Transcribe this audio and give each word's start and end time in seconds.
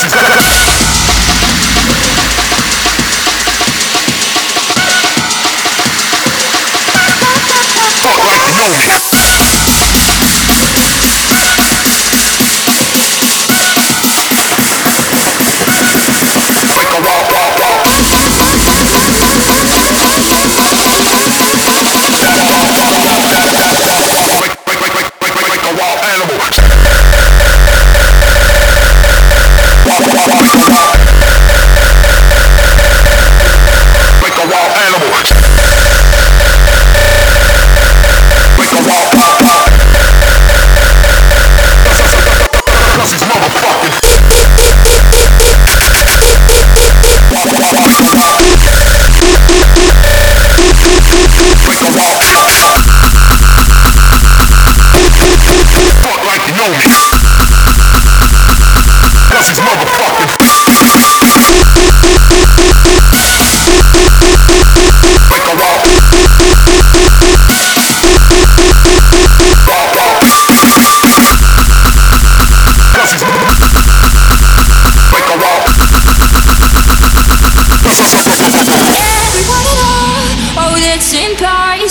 Gracias. 0.00 0.37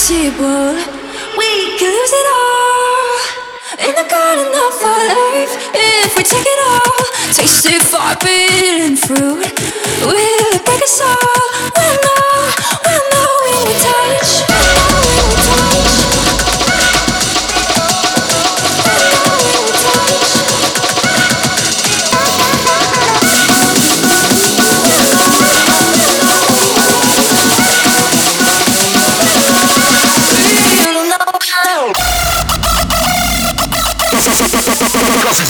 Impossible. 0.09 0.75
We 1.37 1.77
could 1.77 1.91
lose 1.91 2.13
it 2.13 2.27
all 2.31 3.19
in 3.87 3.95
the 3.95 4.09
garden 4.09 4.47
of 4.47 4.83
our 4.83 5.07
life. 5.07 5.53
If 5.73 6.15
we 6.15 6.23
take 6.23 6.45
it 6.45 6.59
all, 6.67 7.05
taste 7.33 7.65
it 7.65 7.83
forbidden 7.83 8.95
fruit. 8.95 9.51
Will 10.05 10.53
it 10.55 10.65
break 10.65 10.83
us 10.83 11.01
all? 11.01 11.43
We'll 11.75 11.97
know, 12.05 12.51
we'll 12.85 13.03
know 13.11 13.29
when 13.43 13.67
we 13.67 13.73
touch. 13.83 14.56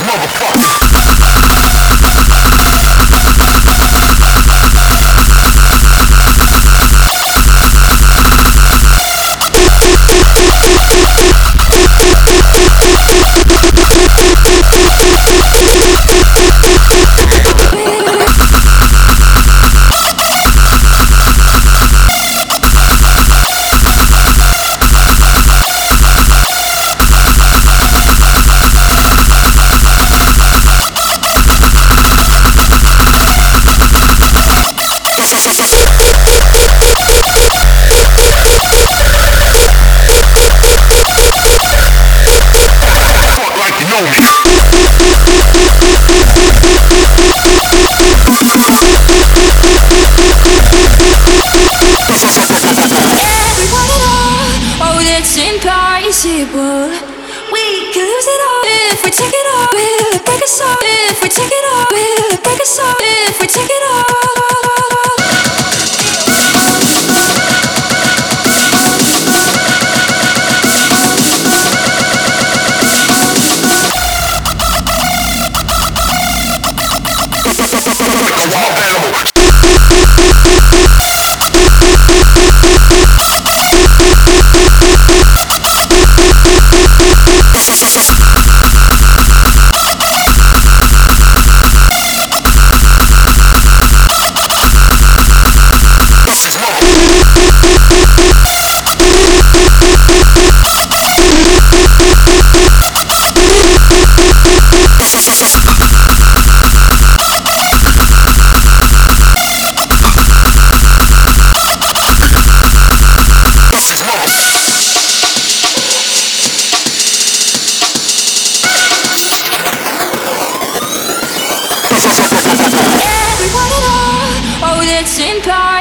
Cause 0.08 0.67
We 56.08 57.92
can 57.92 58.06
lose 58.06 58.26
it 58.26 58.40
all 58.48 58.64
if 58.64 59.04
we 59.04 59.10
take 59.10 59.28
it 59.28 59.46
all. 59.52 59.68
Will 59.74 60.16
it 60.16 60.24
break 60.24 60.42
us 60.42 60.58
all? 60.58 60.76
If 60.80 61.22
we 61.22 61.28
take 61.28 61.52
it 61.52 61.64
all, 61.70 61.84
will 61.92 62.36
break 62.42 62.60
us 62.62 62.78
all? 62.78 62.94
If 62.98 63.38
we 63.38 63.46
take 63.46 63.68
it 63.68 63.82
all. 63.82 63.87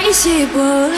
me 0.07 0.45
光 0.53 0.96